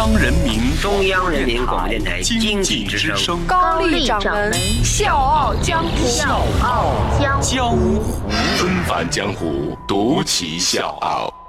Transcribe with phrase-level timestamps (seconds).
[0.00, 3.38] 央人民中央人民广播电台经济之声。
[3.46, 4.50] 高丽掌门
[4.82, 6.94] 笑傲江湖，笑傲
[7.42, 8.02] 江湖，
[8.56, 11.39] 纷繁江湖，独骑笑傲。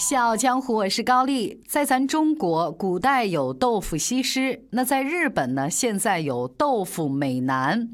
[0.00, 1.62] 笑傲江湖，我是高丽。
[1.68, 7.86] 在咱中国，古代有豆腐西施；那在日本呢，现在有豆腐美男。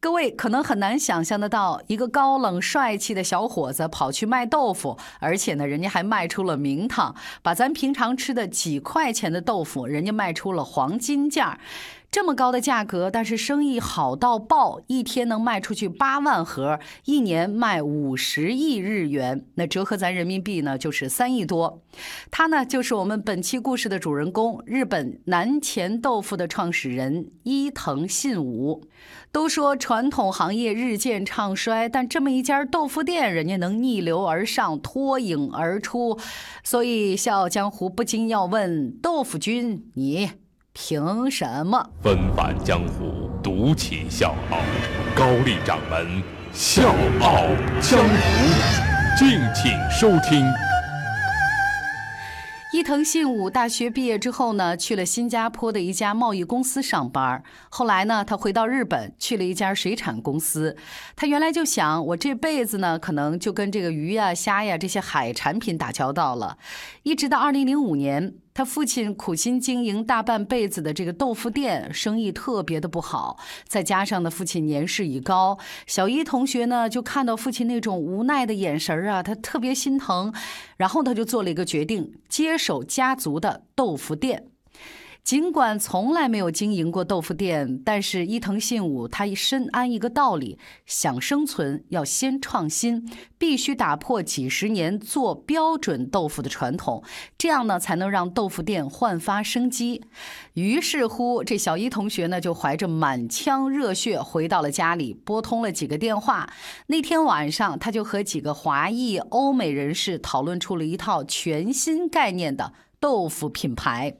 [0.00, 11.58] 各位可能很难想象得到，一个高冷帅气的小伙子跑去卖豆腐，而且呢，人家还卖出了名堂，把咱平常吃的几块钱的豆腐，人家卖出了黄金价。
[12.10, 21.80] 这么高的价格，但是生意好到爆，一天能卖出去八万盒，一年卖五十亿日元，那折合咱人民币呢，就是三亿多。
[22.28, 28.82] 他呢，就是我们本期故事的主人公，日本南前豆腐的创始人伊藤信武。
[29.30, 36.18] 都说传统行业日渐唱衰，但这么一家豆腐店，人家能逆流而上，脱颖而出，
[36.64, 40.32] 所以笑傲江湖不禁要问豆腐君，你？
[40.72, 41.90] 凭什么？
[42.00, 44.58] 纷繁江湖，独起笑傲。
[45.16, 47.44] 高丽掌门笑傲
[47.80, 50.46] 江湖，敬请收听。
[52.72, 57.42] 伊藤信武大学毕业之后呢，去了新加坡的一家贸易公司上班。
[57.68, 60.76] 后来呢，他回到日本，去了一家水产公司。
[61.16, 66.58] 他原来就想，我这辈子呢，可能就跟这个鱼呀、虾呀这些海产品打交道了。
[67.02, 68.34] 一直到二零零五年。
[68.52, 73.38] 他父亲苦心经营大半辈子的这个豆腐店，生意特别的不好。
[73.66, 80.34] 再加上呢，父亲年事已高，小伊同学呢就看到父亲那种无奈的眼神啊，他特别心疼。
[80.76, 84.46] 然后他就做了一个决定，接手家族的豆腐店。
[85.22, 97.04] 尽管从来没有经营过豆腐店，但是伊藤信武他深谙一个道理：想生存要先创新，必须打破几十年做标准豆腐的传统，
[97.38, 100.02] 这样呢才能让豆腐店焕发生机。
[100.54, 106.52] 于是乎，这小伊同学呢就怀着满腔热血回到了家里，拨通了几个电话。
[106.88, 114.16] 那天晚上，他就和几个华裔、欧美人士讨论出了一套全新概念的豆腐品牌。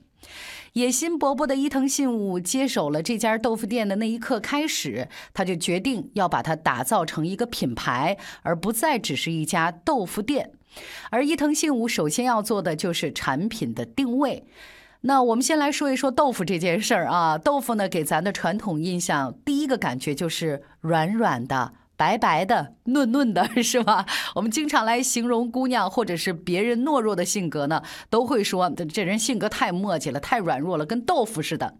[0.74, 10.52] 野心勃勃的伊藤信武接手了这家豆腐店的那一刻开始，他就决定要把它打造成一个品牌，而不再只是一家豆腐店。
[11.10, 14.44] 而伊藤信武首先要做的就是产品的定位。
[15.00, 21.72] 那我们先来说一说豆腐这件事儿啊，豆腐呢给咱的传统印象，第一个感觉就是软软的。
[22.00, 24.06] 白白的、嫩嫩的， 是吧？
[24.34, 31.74] 我们经常来形容姑娘或者是别人懦弱的性格呢，都会说这人性格太磨叽了，太软弱了，跟豆腐似的。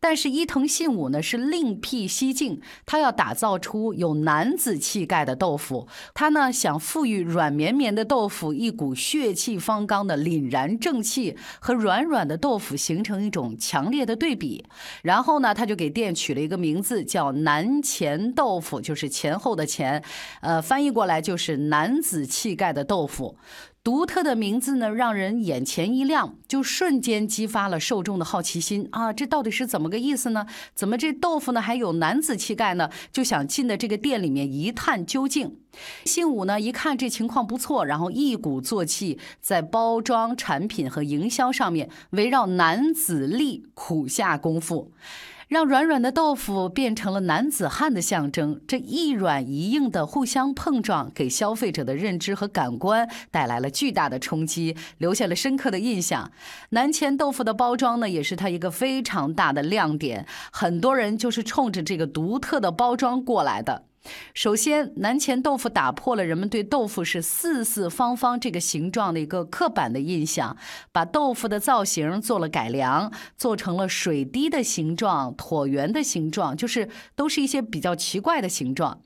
[0.00, 5.88] 但是伊藤信武呢是另辟蹊径，他要打造出有男子气概的豆腐。
[6.14, 14.64] 他呢想赋予软绵绵的豆腐一股血气方刚的凛然正气，和软软的豆腐形成一种强烈的对比。
[15.02, 20.02] 然后呢，他就给店取了一个名字，叫南前豆腐，就是前后的前，
[20.40, 23.36] 呃，翻译过来就是男子气概的豆腐。
[23.86, 29.12] 独特的名字呢，让人眼前一亮，就瞬间激发了受众的好奇心啊！
[29.12, 30.44] 这到底是怎么个意思呢？
[30.74, 32.90] 怎么这豆腐呢还有男子气概呢？
[33.12, 35.56] 就想进的这个店里面一探究竟。
[36.04, 44.90] 信武呢一看这情况不错，然后一鼓作气，在包装产品和营销上面围绕男子力苦下功夫。
[45.48, 56.32] 让软软的豆腐变成了男子汉的象征，这一软一硬的互相碰撞，给消费者的认知和感官带来了巨大的冲击，留下了深刻的印象。
[56.70, 63.84] 南前豆腐的包装呢，也是它一个非常大的亮点，很多人就是冲着这个独特的包装过来的。
[64.34, 70.56] 首先，南钱豆腐打破了人们对豆腐是四四方方这个形状的一个刻板的印象，
[70.92, 79.00] 把豆腐的造型做了改良，做成了水滴的形状、椭圆的形状，就是都是一些比较奇怪的形状。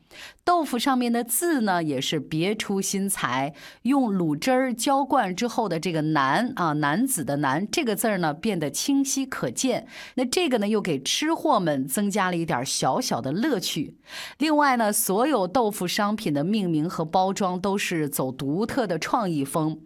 [0.44, 9.86] 豆腐上面的字呢，也是别出心裁，用卤汁儿浇灌之后的这个“男”啊，男子的“男”这个字儿呢，变得清晰可见。
[10.15, 13.97] 那这个呢，又给吃货们增加了一点小小的乐趣。
[14.39, 19.80] 另外呢，所有豆腐商品的命名和包装都是走独特的创意风。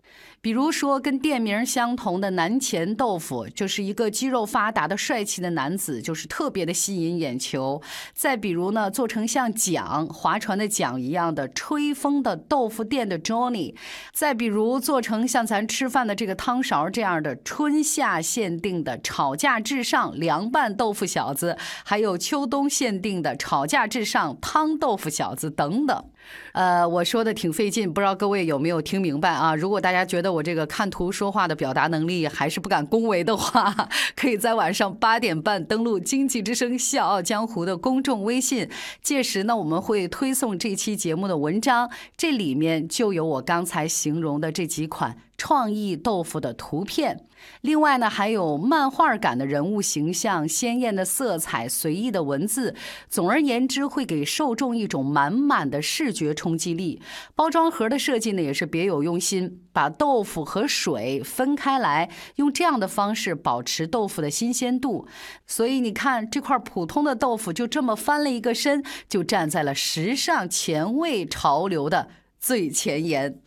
[0.45, 7.81] 比如说，跟店名相同的南前豆腐，就是一个肌肉发达的帅气的男子，就是特别的吸引眼球。
[8.13, 13.75] 再比如呢，做成像桨划船的桨一样的吹风的豆腐店的 Johnny。
[14.13, 21.57] 再比如做成像咱吃饭的这个汤勺这样的春夏限定的炒价至上凉拌豆腐小子，
[21.87, 26.05] 还有秋冬限定的炒价至上汤豆腐小子等等。
[26.53, 29.55] 呃，我说的挺费劲，不知道各位有没有听明白啊？
[29.55, 38.69] 如果大家觉得我这个看图说话的表达能力还是不敢恭维的话，可以在晚上八点半登录《经济之声·笑傲江湖》的公众微信，
[39.03, 45.17] 届时呢，我们会推送这期节目的文章，这里面就有我刚才形容的这几款。
[45.37, 47.27] 创意豆腐的图片，
[47.61, 52.75] 另外呢还有漫画感的人物形象、鲜艳的色彩、随意的文字。
[53.09, 57.03] 总而言之，会给受众一种满满的视觉冲击力。
[57.35, 65.07] 包装盒的设计呢也是别有用心，把豆腐和水分开来，用这样的方式保持豆腐的新鲜度。
[65.47, 72.09] 所以你看，这块普通的豆腐就这么翻了一个身，就站在了时尚前卫潮流的
[72.39, 73.41] 最前沿。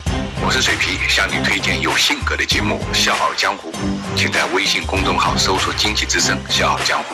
[0.48, 3.70] 我是水皮，向你推荐有性格的节目《笑傲江湖》，
[4.16, 7.14] 请在微信公众号搜索“经济之声笑傲江湖”，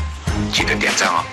[0.54, 1.26] 记得点赞哦。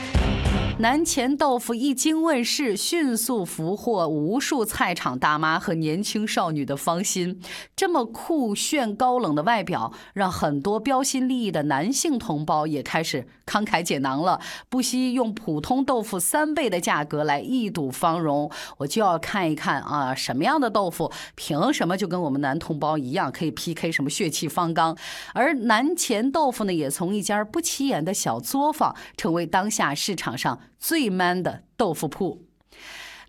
[0.81, 7.39] 南钱豆腐一经问世，迅速俘获无数菜场大妈和年轻少女的芳心。
[7.77, 14.41] 这么酷炫高冷的外表，让很多标新立异的男性同胞也开始慷慨解囊了，
[14.71, 18.51] 不惜用普通豆腐三倍的价格来一睹芳容。
[18.79, 24.97] 我就要看一看啊，什么样的豆腐凭什么就跟我们男同胞一样可以 PK 什么血气方刚？
[25.35, 30.59] 而南钱豆腐呢，也从一家不起眼的小作坊，成为当下市场上。
[30.81, 32.43] 最 man 的豆腐铺，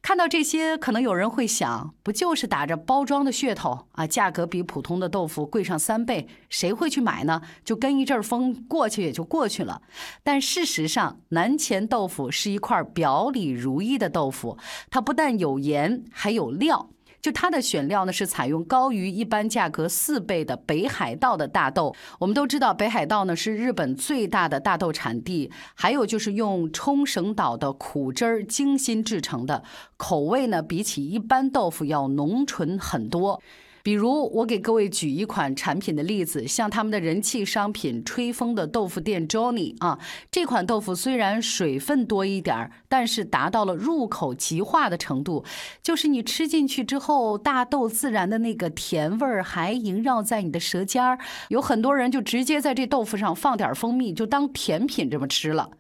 [0.02, 4.08] 看到这些，可能有人会想，不就是打着包装的噱头啊？
[4.08, 7.42] 价格比普通的豆腐贵上三倍，谁会去买呢？
[7.64, 9.82] 就跟一阵风过去也就过去了。
[10.24, 14.58] 但事实上，南前豆腐是一块表里如一的豆腐，
[14.90, 16.90] 它不但有盐，还有料。
[17.22, 21.96] 就它的选料呢，是采用高于一般价格四倍的北海道的大豆。
[22.20, 25.52] 我们都知道，北海道呢是日本最大的大豆产地。
[25.76, 29.64] 还有就是用冲绳岛的苦汁儿精心制成的，
[29.98, 33.42] 口味呢比起一般豆腐要浓醇很多。
[33.84, 39.98] 比如，我给各位举一款产品的例子，像他们的人气商品“吹风的豆腐店 Johnny” 啊，
[40.30, 45.44] 这款豆腐虽然水分多一点儿，但是达到了入口即化的程度，
[45.82, 51.18] 就是你吃进去之后，大豆自然的那个甜味儿还萦绕在你的舌尖儿。
[51.50, 55.72] 有很多人就直接在这豆腐上放点蜂蜜，就当甜品这么吃了。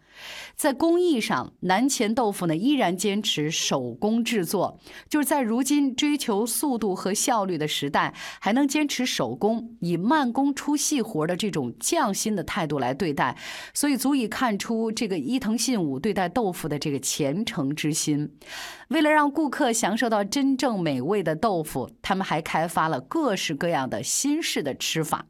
[0.55, 4.79] 在工艺上，南前豆腐呢依然坚持手工制作，
[5.09, 13.35] 就是在如今追求速度和效率的时代，还能坚持手工，以慢工出细活的这种匠心的态度来对待，
[13.73, 18.31] 所以足以看出这个伊藤信武对待豆腐的这个虔诚之心。
[18.89, 25.25] 为了让顾客享受到真正美味的豆腐，他们还开发了各式各样的新式的吃法。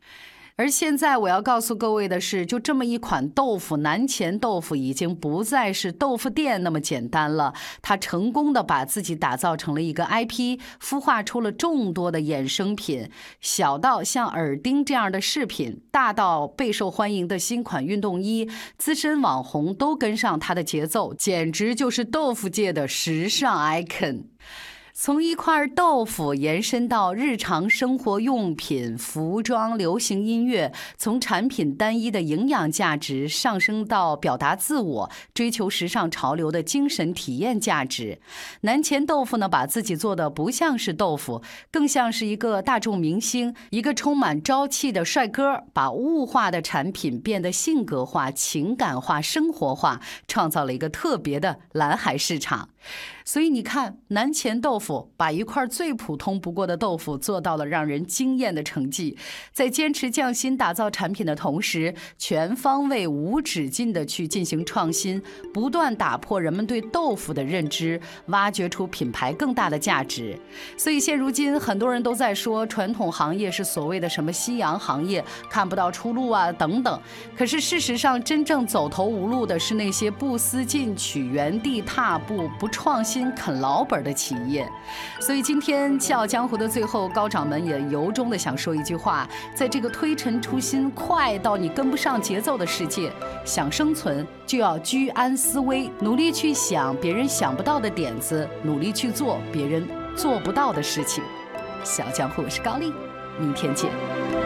[0.61, 7.51] 而现在我要告诉各位的是，就这么一款豆腐，南前豆腐已经不再是豆腐店那么简单了。
[7.81, 13.09] 它成功的把自己打造成了一个 IP，孵化出了众多的衍生品，
[13.39, 18.47] 小到像耳钉这样的饰品，大到备受欢迎的新款运动衣，
[18.77, 24.25] 资深网红都跟上它的节奏，简直就是豆腐界的时尚 icon。
[24.93, 38.19] 从一块豆腐延伸到日常生活用品、服装、流行音乐；从产品单一的营养价值上升到表达自我、追求时尚潮流的精神体验价值。
[38.61, 41.41] 南钱豆腐呢，把自己做的不像是豆腐，
[41.71, 52.69] 更像是一个大众明星，一个充满朝气的帅哥，把物化的产品变得性格化、情感化、生活化，创造了一个特别的蓝海市场。
[53.23, 59.17] 所以你看，南前豆腐把一块最普通不过的豆腐做到了让人惊艳的成绩，
[59.53, 65.21] 在坚持匠心打造产品的同时，全方位无止境的去进行创新，
[65.53, 70.37] 不断打破人们对豆腐的认知，挖掘出品牌更大的价值。
[70.75, 76.99] 所以现如今，很多人都在说传统行业是所谓的什么夕阳行业，看不到出路啊等等。
[77.37, 83.29] 可是事实上，真正走投无路的是那些不思进取、原地踏步、不创新。
[83.35, 84.69] 啃老本的企业，
[85.19, 93.11] 所以今天《笑傲江湖》的最后，高掌门也由衷的想说一句话：在这个推陈出新、快到你跟不上节奏的世界，
[93.43, 101.23] 想生存就要居安思危，努力去想别人想不到的点子，努力去做别人做不到的事情。
[101.83, 102.93] 小江湖，我是高丽，
[103.39, 104.40] 明天见。